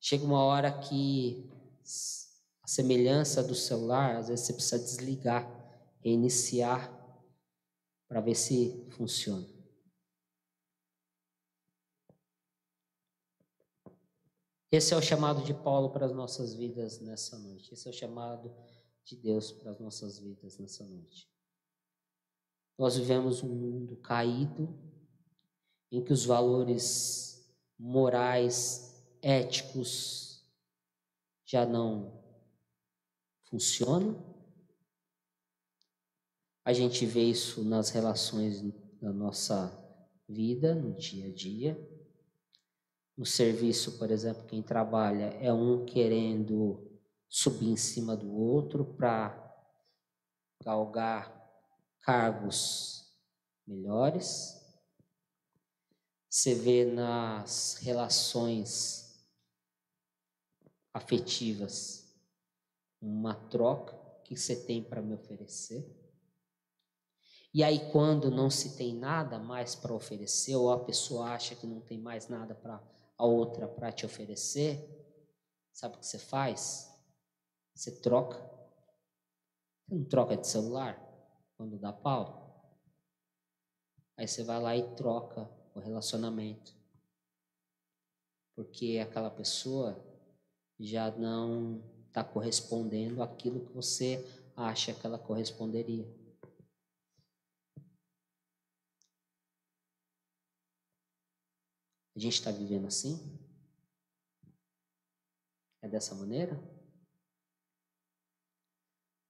Chega 0.00 0.24
uma 0.24 0.42
hora 0.42 0.72
que 0.72 1.50
a 2.62 2.66
semelhança 2.66 3.42
do 3.42 3.54
celular, 3.54 4.16
às 4.16 4.28
vezes 4.28 4.46
você 4.46 4.52
precisa 4.54 4.78
desligar, 4.78 5.67
reiniciar 6.08 6.96
para 8.08 8.20
ver 8.20 8.34
se 8.34 8.86
funciona. 8.90 9.46
Esse 14.70 14.92
é 14.92 14.96
o 14.96 15.02
chamado 15.02 15.42
de 15.42 15.54
Paulo 15.54 15.90
para 15.90 16.06
as 16.06 16.12
nossas 16.12 16.54
vidas 16.54 17.00
nessa 17.00 17.38
noite. 17.38 17.72
Esse 17.72 17.86
é 17.86 17.90
o 17.90 17.94
chamado 17.94 18.54
de 19.04 19.16
Deus 19.16 19.50
para 19.52 19.70
as 19.70 19.78
nossas 19.78 20.18
vidas 20.18 20.58
nessa 20.58 20.84
noite. 20.86 21.30
Nós 22.76 22.96
vivemos 22.96 23.42
um 23.42 23.48
mundo 23.48 23.96
caído, 23.96 24.78
em 25.90 26.04
que 26.04 26.12
os 26.12 26.24
valores 26.24 27.50
morais, 27.78 29.02
éticos, 29.22 30.46
já 31.46 31.64
não 31.64 32.22
funcionam. 33.44 34.27
A 36.68 36.72
gente 36.74 37.06
vê 37.06 37.22
isso 37.22 37.64
nas 37.64 37.88
relações 37.88 38.60
da 39.00 39.10
nossa 39.10 39.72
vida, 40.28 40.74
no 40.74 40.92
dia 40.92 41.24
a 41.24 41.32
dia. 41.32 41.90
No 43.16 43.24
serviço, 43.24 43.96
por 43.96 44.10
exemplo, 44.10 44.44
quem 44.44 44.62
trabalha 44.62 45.34
é 45.40 45.50
um 45.50 45.86
querendo 45.86 47.00
subir 47.26 47.70
em 47.70 47.76
cima 47.78 48.14
do 48.14 48.30
outro 48.30 48.84
para 48.84 49.50
galgar 50.62 51.42
cargos 52.02 53.16
melhores. 53.66 54.62
Você 56.28 56.54
vê 56.54 56.84
nas 56.84 57.78
relações 57.80 59.26
afetivas 60.92 62.14
uma 63.00 63.34
troca 63.34 63.96
que 64.22 64.36
você 64.36 64.54
tem 64.54 64.84
para 64.84 65.00
me 65.00 65.14
oferecer. 65.14 65.97
E 67.58 67.64
aí, 67.64 67.90
quando 67.90 68.30
não 68.30 68.48
se 68.48 68.76
tem 68.76 68.94
nada 68.94 69.36
mais 69.36 69.74
para 69.74 69.92
oferecer, 69.92 70.54
ou 70.54 70.70
a 70.70 70.78
pessoa 70.78 71.32
acha 71.32 71.56
que 71.56 71.66
não 71.66 71.80
tem 71.80 71.98
mais 71.98 72.28
nada 72.28 72.54
para 72.54 72.80
a 73.16 73.26
outra 73.26 73.66
para 73.66 73.90
te 73.90 74.06
oferecer, 74.06 74.88
sabe 75.72 75.96
o 75.96 75.98
que 75.98 76.06
você 76.06 76.20
faz? 76.20 76.88
Você 77.74 78.00
troca. 78.00 78.38
Você 79.88 79.96
não 79.96 80.04
troca 80.04 80.36
de 80.36 80.46
celular? 80.46 81.04
quando 81.56 81.76
dá 81.76 81.92
pau. 81.92 82.78
Aí 84.16 84.28
você 84.28 84.44
vai 84.44 84.62
lá 84.62 84.76
e 84.76 84.94
troca 84.94 85.50
o 85.74 85.80
relacionamento. 85.80 86.72
Porque 88.54 89.00
aquela 89.02 89.32
pessoa 89.32 90.00
já 90.78 91.10
não 91.10 91.82
está 92.06 92.22
correspondendo 92.22 93.20
àquilo 93.20 93.66
que 93.66 93.72
você 93.72 94.24
acha 94.54 94.94
que 94.94 95.04
ela 95.04 95.18
corresponderia. 95.18 96.06
A 102.18 102.20
gente 102.20 102.34
está 102.34 102.50
vivendo 102.50 102.88
assim? 102.88 103.16
É 105.80 105.88
dessa 105.88 106.16
maneira? 106.16 106.60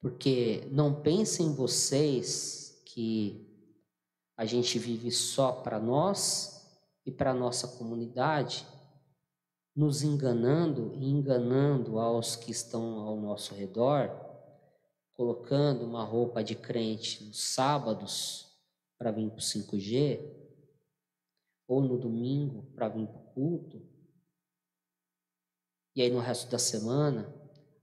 Porque 0.00 0.66
não 0.70 1.02
pensem 1.02 1.52
vocês 1.52 2.82
que 2.86 3.46
a 4.38 4.46
gente 4.46 4.78
vive 4.78 5.10
só 5.10 5.52
para 5.52 5.78
nós 5.78 6.66
e 7.04 7.12
para 7.12 7.34
nossa 7.34 7.68
comunidade, 7.76 8.66
nos 9.76 10.02
enganando 10.02 10.94
e 10.94 11.10
enganando 11.10 11.98
aos 11.98 12.36
que 12.36 12.50
estão 12.50 13.00
ao 13.00 13.20
nosso 13.20 13.54
redor, 13.54 14.10
colocando 15.12 15.84
uma 15.84 16.04
roupa 16.04 16.42
de 16.42 16.54
crente 16.54 17.22
nos 17.22 17.52
sábados 17.52 18.46
para 18.96 19.10
vir 19.10 19.28
para 19.28 19.40
o 19.40 19.42
5G, 19.42 20.37
ou 21.68 21.80
no 21.82 21.98
domingo 21.98 22.62
para 22.74 22.88
vir 22.88 23.06
para 23.06 23.20
o 23.20 23.24
culto, 23.34 23.86
e 25.94 26.02
aí 26.02 26.10
no 26.10 26.18
resto 26.18 26.50
da 26.50 26.58
semana 26.58 27.32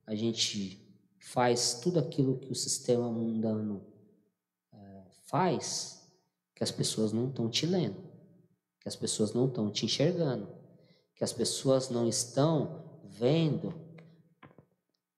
a 0.06 0.16
gente 0.16 0.82
faz 1.20 1.76
tudo 1.76 2.00
aquilo 2.00 2.40
que 2.40 2.52
o 2.52 2.56
sistema 2.56 3.12
mundano 3.12 3.86
é, 4.74 5.04
faz, 5.28 6.10
que 6.56 6.64
as 6.64 6.72
pessoas 6.72 7.12
não 7.12 7.30
estão 7.30 7.50
te 7.50 7.66
lendo, 7.66 8.02
que 8.80 8.88
as 8.88 8.96
pessoas 8.96 9.34
não 9.34 9.48
estão 9.48 9.72
te 9.72 9.86
enxergando, 9.86 10.48
que 11.16 11.24
as 11.24 11.34
pessoas 11.34 11.90
não 11.90 12.08
estão 12.08 13.02
vendo 13.04 13.74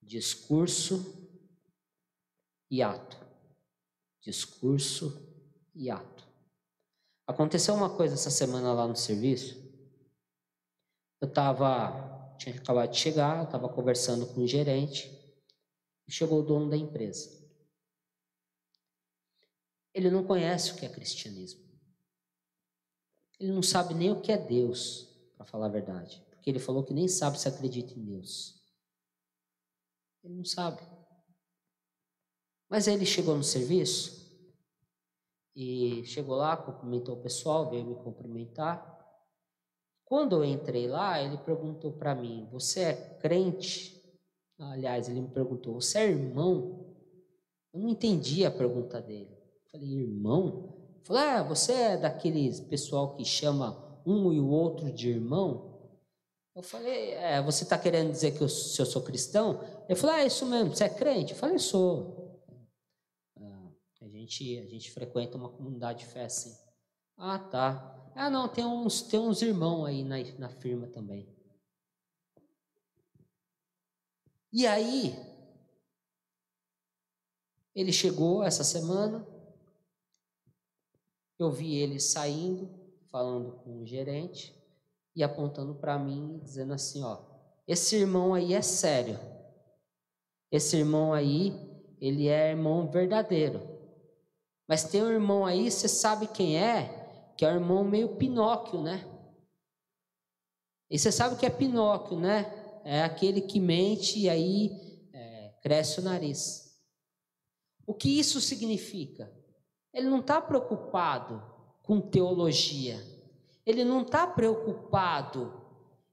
discurso 0.01 1.29
e 2.69 2.81
ato. 2.81 3.17
Discurso 4.21 5.21
e 5.75 5.89
ato. 5.89 6.26
Aconteceu 7.27 7.73
uma 7.73 7.93
coisa 7.93 8.13
essa 8.13 8.31
semana 8.31 8.71
lá 8.71 8.87
no 8.87 8.95
serviço. 8.95 9.61
Eu 11.19 11.27
estava, 11.27 12.33
tinha 12.37 12.55
acabado 12.55 12.91
de 12.91 12.97
chegar, 12.97 13.43
estava 13.43 13.67
conversando 13.67 14.25
com 14.27 14.41
o 14.41 14.47
gerente 14.47 15.11
e 16.07 16.11
chegou 16.11 16.39
o 16.39 16.45
dono 16.45 16.69
da 16.69 16.77
empresa. 16.77 17.29
Ele 19.93 20.09
não 20.09 20.25
conhece 20.25 20.71
o 20.71 20.75
que 20.77 20.85
é 20.85 20.89
cristianismo. 20.89 21.67
Ele 23.37 23.51
não 23.51 23.61
sabe 23.61 23.93
nem 23.93 24.09
o 24.09 24.21
que 24.21 24.31
é 24.31 24.37
Deus, 24.37 25.09
para 25.35 25.45
falar 25.45 25.65
a 25.65 25.69
verdade. 25.69 26.25
Porque 26.29 26.49
ele 26.49 26.59
falou 26.59 26.83
que 26.83 26.93
nem 26.93 27.09
sabe 27.09 27.37
se 27.37 27.49
acredita 27.49 27.93
em 27.93 28.05
Deus. 28.05 28.63
Ele 30.23 30.35
não 30.35 30.45
sabe. 30.45 30.81
Mas 32.69 32.87
aí 32.87 32.93
ele 32.93 33.05
chegou 33.05 33.35
no 33.35 33.43
serviço 33.43 34.26
e 35.59 36.05
chegou 36.05 36.35
lá, 36.35 36.55
cumprimentou 36.55 37.15
o 37.15 37.21
pessoal, 37.21 37.67
veio 37.67 37.83
me 37.83 37.95
cumprimentar. 37.95 38.95
Quando 40.05 40.35
eu 40.35 40.45
entrei 40.45 40.87
lá, 40.87 41.19
ele 41.19 41.39
perguntou 41.39 41.93
para 41.93 42.13
mim: 42.13 42.47
Você 42.51 42.81
é 42.81 42.93
crente? 43.19 43.99
Aliás, 44.59 45.09
ele 45.09 45.21
me 45.21 45.29
perguntou: 45.29 45.73
Você 45.73 45.97
é 45.97 46.09
irmão? 46.11 46.95
Eu 47.73 47.79
não 47.79 47.89
entendi 47.89 48.45
a 48.45 48.51
pergunta 48.51 49.01
dele. 49.01 49.35
Falei, 49.71 49.87
irmão? 49.95 50.77
Falei, 51.03 51.23
ah, 51.23 51.43
você 51.43 51.73
é 51.73 51.97
daqueles 51.97 52.59
pessoal 52.59 53.15
que 53.15 53.25
chama 53.25 54.01
um 54.05 54.31
e 54.31 54.39
o 54.39 54.49
outro 54.49 54.91
de 54.91 55.09
irmão? 55.09 55.91
Eu 56.55 56.61
falei, 56.61 57.13
é, 57.13 57.41
você 57.41 57.63
está 57.63 57.77
querendo 57.77 58.11
dizer 58.11 58.31
que 58.31 58.41
eu, 58.41 58.47
eu 58.47 58.85
sou 58.85 59.01
cristão? 59.01 59.59
Ele 59.87 59.97
falou, 59.97 60.15
ah, 60.15 60.21
é 60.21 60.27
isso 60.27 60.45
mesmo, 60.45 60.75
você 60.75 60.83
é 60.83 60.89
crente? 60.89 61.33
Eu 61.33 61.39
falei, 61.39 61.57
sou. 61.57 62.26
A, 64.27 64.29
gente, 64.29 64.59
a 64.59 64.65
gente 64.65 64.91
frequenta 64.91 65.37
uma 65.37 65.47
comunidade 65.47 65.99
de 65.99 66.05
fé 66.05 66.25
assim. 66.25 66.53
Ah, 67.15 67.39
tá. 67.39 68.11
Ah, 68.13 68.29
não, 68.29 68.49
tem 68.49 68.65
uns, 68.65 69.01
tem 69.01 69.21
uns 69.21 69.41
irmãos 69.41 69.85
aí 69.85 70.03
na, 70.03 70.17
na 70.37 70.49
firma 70.49 70.85
também. 70.87 71.33
E 74.51 74.67
aí, 74.67 75.15
ele 77.73 77.93
chegou 77.93 78.43
essa 78.43 78.65
semana, 78.65 79.25
eu 81.39 81.49
vi 81.49 81.75
ele 81.75 81.97
saindo, 81.97 82.69
falando 83.09 83.53
com 83.63 83.79
o 83.79 83.85
gerente 83.85 84.53
e 85.15 85.23
apontando 85.23 85.73
para 85.73 85.97
mim, 85.97 86.37
dizendo 86.43 86.73
assim: 86.73 87.01
ó, 87.01 87.23
esse 87.65 87.95
irmão 87.95 88.33
aí 88.33 88.53
é 88.53 88.61
sério. 88.61 89.17
Esse 90.51 90.75
irmão 90.75 91.13
aí, 91.13 91.53
ele 92.01 92.27
é 92.27 92.51
irmão 92.51 92.91
verdadeiro. 92.91 93.76
Mas 94.67 94.83
tem 94.83 95.01
um 95.01 95.11
irmão 95.11 95.45
aí, 95.45 95.71
você 95.71 95.87
sabe 95.87 96.27
quem 96.27 96.57
é? 96.57 97.33
Que 97.37 97.45
é 97.45 97.51
o 97.51 97.55
irmão 97.55 97.83
meio 97.83 98.15
Pinóquio, 98.15 98.81
né? 98.81 99.07
E 100.89 100.99
você 100.99 101.11
sabe 101.11 101.37
que 101.37 101.45
é 101.45 101.49
Pinóquio, 101.49 102.19
né? 102.19 102.51
É 102.83 103.03
aquele 103.03 103.41
que 103.41 103.59
mente 103.59 104.19
e 104.19 104.29
aí 104.29 105.09
é, 105.13 105.53
cresce 105.61 105.99
o 105.99 106.03
nariz. 106.03 106.67
O 107.85 107.93
que 107.93 108.19
isso 108.19 108.41
significa? 108.41 109.31
Ele 109.93 110.09
não 110.09 110.19
está 110.19 110.41
preocupado 110.41 111.41
com 111.83 112.01
teologia. 112.01 113.01
Ele 113.65 113.83
não 113.83 114.01
está 114.01 114.27
preocupado 114.27 115.53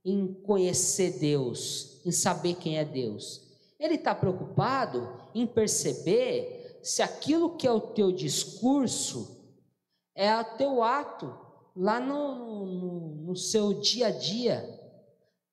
em 0.05 0.33
conhecer 0.43 1.19
Deus, 1.19 2.01
em 2.05 2.13
saber 2.13 2.55
quem 2.55 2.79
é 2.79 2.85
Deus. 2.85 3.43
Ele 3.79 3.95
está 3.95 4.15
preocupado 4.15 5.17
em 5.35 5.47
perceber 5.47 6.54
se 6.85 7.03
aquilo 7.03 7.57
que 7.57 7.67
é 7.67 7.73
o 7.73 7.81
teu 7.81 8.13
discurso 8.13 9.43
é 10.15 10.39
o 10.39 10.45
teu 10.57 10.83
ato 10.83 11.35
lá 11.75 11.99
no, 11.99 12.67
no, 12.67 13.01
no 13.27 13.37
seu 13.37 13.81
dia 13.81 14.09
a 14.09 14.11
dia, 14.11 14.81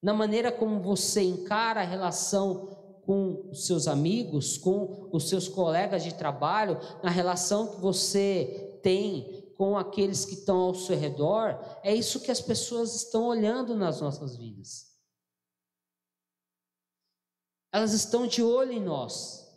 na 0.01 0.13
maneira 0.13 0.51
como 0.51 0.81
você 0.81 1.23
encara 1.23 1.81
a 1.81 1.85
relação 1.85 2.99
com 3.05 3.49
os 3.49 3.65
seus 3.65 3.87
amigos, 3.87 4.57
com 4.57 5.09
os 5.11 5.29
seus 5.29 5.47
colegas 5.47 6.03
de 6.03 6.13
trabalho, 6.13 6.77
na 7.01 7.09
relação 7.09 7.67
que 7.67 7.81
você 7.81 8.79
tem 8.83 9.53
com 9.57 9.77
aqueles 9.77 10.25
que 10.25 10.33
estão 10.33 10.57
ao 10.57 10.75
seu 10.75 10.97
redor, 10.97 11.57
é 11.81 11.95
isso 11.95 12.19
que 12.19 12.31
as 12.31 12.41
pessoas 12.41 12.93
estão 12.95 13.27
olhando 13.27 13.75
nas 13.75 14.01
nossas 14.01 14.35
vidas. 14.35 14.91
Elas 17.71 17.93
estão 17.93 18.27
de 18.27 18.43
olho 18.43 18.73
em 18.73 18.81
nós. 18.81 19.50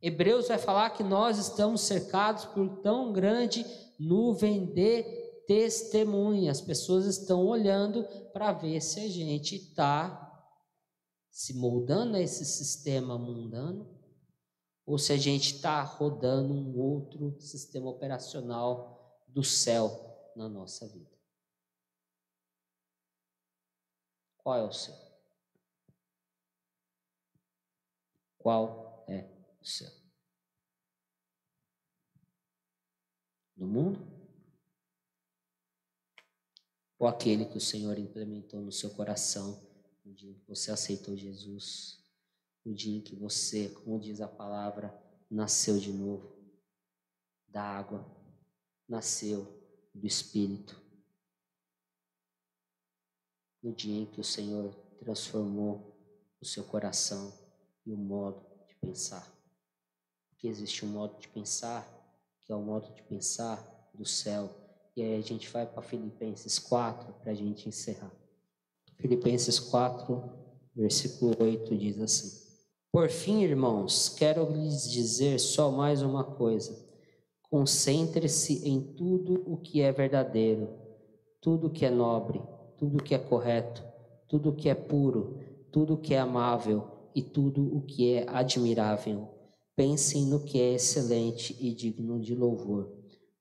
Hebreus 0.00 0.48
vai 0.48 0.58
falar 0.58 0.90
que 0.90 1.02
nós 1.02 1.38
estamos 1.38 1.80
cercados 1.80 2.44
por 2.44 2.80
tão 2.80 3.12
grande 3.12 3.64
nuvem 3.98 4.66
de 4.66 5.02
testemunhas. 5.46 6.58
As 6.58 6.64
pessoas 6.64 7.06
estão 7.06 7.46
olhando 7.46 8.04
para 8.32 8.52
ver 8.52 8.80
se 8.80 9.00
a 9.00 9.08
gente 9.08 9.56
está 9.56 10.22
se 11.30 11.54
moldando 11.54 12.16
a 12.16 12.20
esse 12.20 12.44
sistema 12.44 13.18
mundano, 13.18 13.94
ou 14.86 14.98
se 14.98 15.12
a 15.12 15.16
gente 15.16 15.56
está 15.56 15.82
rodando 15.82 16.54
um 16.54 16.78
outro 16.78 17.38
sistema 17.40 17.90
operacional 17.90 19.20
do 19.26 19.42
céu 19.42 20.32
na 20.34 20.48
nossa 20.48 20.86
vida. 20.88 21.10
Qual 24.38 24.56
é 24.56 24.62
o 24.62 24.72
seu? 24.72 24.94
Qual 28.38 28.85
o 29.66 29.68
seu? 29.68 29.90
Do 33.56 33.66
mundo? 33.66 33.98
Ou 36.98 37.08
aquele 37.08 37.44
que 37.46 37.58
o 37.58 37.60
Senhor 37.60 37.98
implementou 37.98 38.60
no 38.60 38.72
seu 38.72 38.90
coração 38.90 39.66
no 40.04 40.14
dia 40.14 40.34
que 40.34 40.46
você 40.46 40.70
aceitou 40.70 41.16
Jesus, 41.16 41.98
no 42.64 42.72
dia 42.72 42.96
em 42.96 43.00
que 43.00 43.16
você, 43.16 43.68
como 43.70 43.98
diz 43.98 44.20
a 44.20 44.28
palavra, 44.28 44.96
nasceu 45.28 45.78
de 45.78 45.92
novo 45.92 46.32
da 47.48 47.62
água, 47.62 48.06
nasceu 48.88 49.44
do 49.92 50.06
Espírito. 50.06 50.80
No 53.60 53.74
dia 53.74 54.02
em 54.02 54.06
que 54.06 54.20
o 54.20 54.24
Senhor 54.24 54.72
transformou 55.00 55.92
o 56.40 56.46
seu 56.46 56.62
coração 56.62 57.36
e 57.84 57.92
o 57.92 57.96
modo 57.96 58.46
de 58.68 58.76
pensar. 58.76 59.35
Existe 60.46 60.84
um 60.84 60.88
modo 60.88 61.18
de 61.18 61.28
pensar, 61.28 61.86
que 62.44 62.52
é 62.52 62.56
o 62.56 62.60
modo 62.60 62.92
de 62.94 63.02
pensar 63.02 63.90
do 63.94 64.04
céu. 64.04 64.50
E 64.96 65.02
aí 65.02 65.16
a 65.16 65.20
gente 65.20 65.48
vai 65.48 65.66
para 65.66 65.82
Filipenses 65.82 66.58
4 66.58 67.12
para 67.22 67.32
a 67.32 67.34
gente 67.34 67.68
encerrar. 67.68 68.12
Filipenses 68.98 69.58
4, 69.58 70.22
versículo 70.74 71.36
8 71.38 71.76
diz 71.76 72.00
assim: 72.00 72.30
Por 72.90 73.08
fim, 73.08 73.42
irmãos, 73.42 74.08
quero 74.08 74.50
lhes 74.50 74.90
dizer 74.90 75.38
só 75.38 75.70
mais 75.70 76.02
uma 76.02 76.24
coisa. 76.24 76.84
Concentre-se 77.50 78.68
em 78.68 78.80
tudo 78.80 79.42
o 79.46 79.56
que 79.56 79.80
é 79.80 79.92
verdadeiro, 79.92 80.68
tudo 81.40 81.68
o 81.68 81.70
que 81.70 81.84
é 81.84 81.90
nobre, 81.90 82.42
tudo 82.78 82.98
o 82.98 83.02
que 83.02 83.14
é 83.14 83.18
correto, 83.18 83.84
tudo 84.28 84.50
o 84.50 84.54
que 84.54 84.68
é 84.68 84.74
puro, 84.74 85.38
tudo 85.70 85.94
o 85.94 85.98
que 85.98 86.14
é 86.14 86.18
amável, 86.18 86.96
e 87.16 87.22
tudo 87.22 87.74
o 87.74 87.80
que 87.80 88.12
é 88.12 88.26
admirável. 88.28 89.26
Pensem 89.76 90.24
no 90.24 90.42
que 90.42 90.58
é 90.58 90.72
excelente 90.72 91.54
e 91.60 91.72
digno 91.74 92.18
de 92.18 92.34
louvor. 92.34 92.90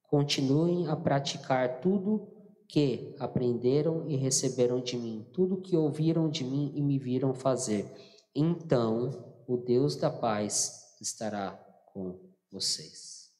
Continuem 0.03 0.87
a 0.87 0.95
praticar 0.95 1.79
tudo 1.79 2.31
que 2.67 3.15
aprenderam 3.19 4.07
e 4.07 4.17
receberam 4.17 4.81
de 4.81 4.97
mim, 4.97 5.25
tudo 5.31 5.61
que 5.61 5.77
ouviram 5.77 6.29
de 6.29 6.43
mim 6.43 6.73
e 6.75 6.81
me 6.81 6.99
viram 6.99 7.33
fazer. 7.33 7.89
Então 8.35 9.43
o 9.47 9.55
Deus 9.55 9.95
da 9.95 10.11
paz 10.11 10.97
estará 10.99 11.51
com 11.93 12.19
vocês. 12.51 13.31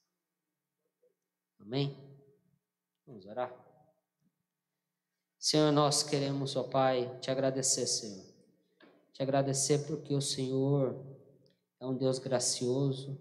Amém? 1.60 1.98
Vamos 3.06 3.26
orar? 3.26 3.54
Senhor, 5.38 5.72
nós 5.72 6.02
queremos, 6.02 6.56
ó 6.56 6.64
Pai, 6.64 7.20
te 7.20 7.30
agradecer, 7.30 7.86
Senhor. 7.86 8.26
Te 9.12 9.22
agradecer 9.22 9.86
porque 9.86 10.14
o 10.14 10.22
Senhor 10.22 11.15
é 11.80 11.86
um 11.86 11.96
Deus 11.96 12.20
gracioso. 12.20 13.20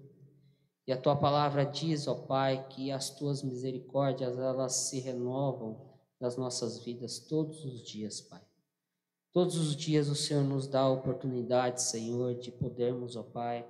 E 0.87 0.93
a 0.93 1.01
tua 1.01 1.17
palavra 1.17 1.64
diz, 1.64 2.07
ó 2.07 2.14
Pai, 2.14 2.67
que 2.69 2.90
as 2.90 3.11
tuas 3.11 3.43
misericórdias, 3.43 4.38
elas 4.38 4.75
se 4.75 5.01
renovam 5.01 5.95
nas 6.21 6.37
nossas 6.37 6.79
vidas 6.79 7.19
todos 7.19 7.64
os 7.64 7.83
dias, 7.83 8.21
Pai. 8.21 8.43
Todos 9.33 9.57
os 9.57 9.75
dias 9.75 10.09
o 10.09 10.14
Senhor 10.14 10.45
nos 10.45 10.69
dá 10.69 10.81
a 10.81 10.90
oportunidade, 10.90 11.83
Senhor, 11.83 12.35
de 12.35 12.53
podermos, 12.53 13.17
ó 13.17 13.23
Pai, 13.23 13.67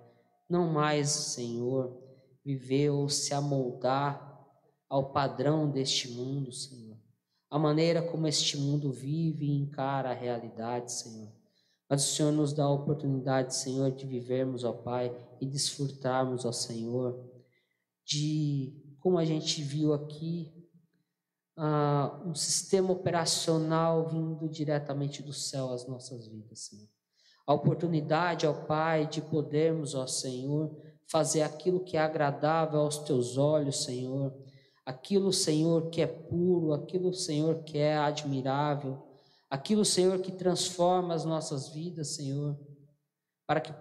não 0.49 0.71
mais, 0.71 1.09
Senhor, 1.09 1.97
viver 2.45 2.91
ou 2.91 3.09
se 3.09 3.33
amoldar 3.33 4.33
ao 4.89 5.11
padrão 5.11 5.71
deste 5.71 6.11
mundo, 6.11 6.53
Senhor. 6.53 6.99
A 7.51 7.59
maneira 7.59 8.03
como 8.03 8.27
este 8.27 8.59
mundo 8.59 8.93
vive 8.93 9.47
e 9.47 9.57
encara 9.57 10.11
a 10.11 10.15
realidade, 10.15 10.93
Senhor. 10.93 11.33
Mas 11.89 12.05
o 12.05 12.15
Senhor 12.15 12.33
nos 12.33 12.53
dá 12.53 12.65
a 12.65 12.73
oportunidade, 12.73 13.55
Senhor, 13.55 13.91
de 13.91 14.07
vivermos, 14.07 14.65
ó 14.65 14.73
Pai, 14.73 15.15
e 15.41 15.47
desfrutarmos, 15.47 16.45
ó 16.45 16.53
Senhor, 16.53 17.23
de 18.05 18.81
como 19.01 19.19
a 19.19 19.25
gente 19.25 19.63
viu 19.63 19.93
aqui, 19.93 20.51
uh, 21.59 22.27
um 22.29 22.35
sistema 22.35 22.91
operacional 22.91 24.09
vindo 24.09 24.49
diretamente 24.49 25.23
do 25.23 25.33
céu 25.33 25.73
às 25.73 25.87
nossas 25.87 26.27
vidas, 26.27 26.61
Senhor. 26.61 26.89
A 27.47 27.53
oportunidade, 27.53 28.47
ó 28.47 28.53
Pai, 28.53 29.07
de 29.07 29.21
podermos, 29.21 29.95
ó 29.95 30.07
Senhor, 30.07 30.75
fazer 31.07 31.43
aquilo 31.43 31.85
que 31.85 31.99
é 31.99 32.01
agradável 32.01 32.81
aos 32.81 32.99
teus 32.99 33.37
olhos, 33.37 33.85
Senhor. 33.85 34.35
Aquilo, 34.87 35.33
Senhor, 35.33 35.91
que 35.91 36.01
é 36.01 36.07
puro, 36.07 36.73
aquilo, 36.73 37.13
Senhor, 37.13 37.63
que 37.63 37.77
é 37.77 37.97
admirável, 37.97 39.04
aquilo, 39.55 39.85
Senhor, 39.85 40.19
que 40.21 40.33
transforma 40.33 41.15
as 41.15 41.25
nossas 41.25 41.69
vidas, 41.69 42.09
Senhor, 42.09 42.59
para 43.47 43.61
que 43.61 43.73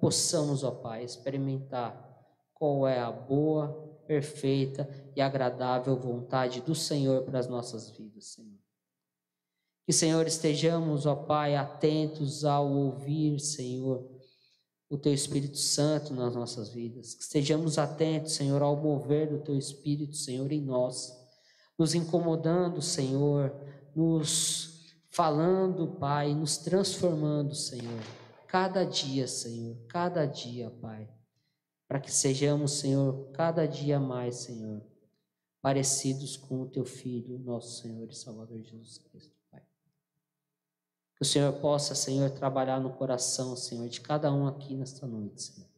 possamos, 0.00 0.62
ó 0.62 0.70
Pai, 0.70 1.02
experimentar 1.02 2.06
qual 2.52 2.86
é 2.86 3.00
a 3.00 3.10
boa, 3.10 4.02
perfeita 4.06 4.86
e 5.16 5.20
agradável 5.20 5.98
vontade 5.98 6.60
do 6.60 6.74
Senhor 6.74 7.22
para 7.22 7.38
as 7.38 7.48
nossas 7.48 7.90
vidas, 7.90 8.26
Senhor. 8.26 8.58
Que, 9.86 9.92
Senhor, 9.94 10.26
estejamos, 10.26 11.06
ó 11.06 11.14
Pai, 11.14 11.56
atentos 11.56 12.44
ao 12.44 12.70
ouvir, 12.70 13.40
Senhor, 13.40 14.06
o 14.90 14.98
Teu 14.98 15.14
Espírito 15.14 15.56
Santo 15.56 16.12
nas 16.12 16.34
nossas 16.34 16.68
vidas. 16.68 17.14
Que 17.14 17.22
estejamos 17.22 17.78
atentos, 17.78 18.32
Senhor, 18.32 18.60
ao 18.60 18.76
mover 18.76 19.30
do 19.30 19.38
Teu 19.38 19.56
Espírito, 19.56 20.16
Senhor, 20.16 20.52
em 20.52 20.60
nós, 20.60 21.16
nos 21.78 21.94
incomodando, 21.94 22.82
Senhor, 22.82 23.54
nos 23.96 24.67
falando, 25.10 25.96
Pai, 25.98 26.34
nos 26.34 26.58
transformando, 26.58 27.54
Senhor. 27.54 28.02
Cada 28.46 28.84
dia, 28.84 29.26
Senhor, 29.26 29.76
cada 29.88 30.24
dia, 30.26 30.70
Pai 30.70 31.08
para 31.88 31.98
que 31.98 32.12
sejamos, 32.12 32.72
Senhor, 32.72 33.30
cada 33.32 33.66
dia 33.66 33.98
mais, 33.98 34.36
Senhor, 34.36 34.82
parecidos 35.62 36.36
com 36.36 36.60
o 36.60 36.68
teu 36.68 36.84
Filho, 36.84 37.38
nosso 37.38 37.80
Senhor 37.80 38.06
e 38.10 38.14
Salvador 38.14 38.62
Jesus 38.62 38.98
Cristo, 38.98 39.34
Pai. 39.50 39.62
Que 41.16 41.22
o 41.22 41.24
Senhor 41.24 41.50
possa, 41.54 41.94
Senhor, 41.94 42.30
trabalhar 42.30 42.78
no 42.78 42.92
coração, 42.92 43.56
Senhor, 43.56 43.88
de 43.88 44.02
cada 44.02 44.30
um 44.30 44.46
aqui 44.46 44.76
nesta 44.76 45.06
noite, 45.06 45.42
Senhor. 45.42 45.68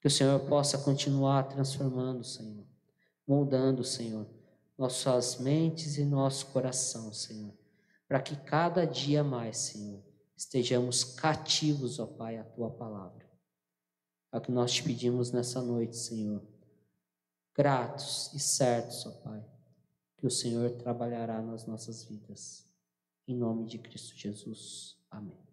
Que 0.00 0.06
o 0.06 0.10
Senhor 0.10 0.40
possa 0.48 0.78
continuar 0.78 1.42
transformando, 1.42 2.24
Senhor, 2.24 2.64
moldando, 3.26 3.84
Senhor, 3.84 4.26
nossas 4.78 5.36
mentes 5.38 5.98
e 5.98 6.04
nosso 6.06 6.46
coração, 6.46 7.12
Senhor, 7.12 7.52
para 8.08 8.22
que 8.22 8.34
cada 8.34 8.86
dia 8.86 9.22
mais, 9.22 9.58
Senhor, 9.58 10.02
estejamos 10.34 11.04
cativos, 11.04 11.98
ó 12.00 12.06
Pai, 12.06 12.38
à 12.38 12.44
tua 12.44 12.70
palavra. 12.70 13.28
É 14.32 14.38
o 14.38 14.40
que 14.40 14.50
nós 14.50 14.72
te 14.72 14.82
pedimos 14.82 15.30
nessa 15.30 15.60
noite, 15.60 15.96
Senhor. 15.96 16.42
Gratos 17.54 18.32
e 18.32 18.40
certos, 18.40 19.04
ó 19.04 19.10
Pai, 19.22 19.44
que 20.16 20.26
o 20.26 20.30
Senhor 20.30 20.70
trabalhará 20.72 21.42
nas 21.42 21.66
nossas 21.66 22.04
vidas. 22.04 22.64
Em 23.26 23.36
nome 23.36 23.66
de 23.66 23.78
Cristo 23.78 24.16
Jesus. 24.16 24.96
Amém. 25.10 25.47